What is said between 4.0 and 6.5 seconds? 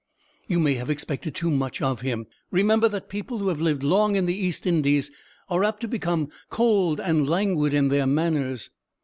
in the East Indies are apt to become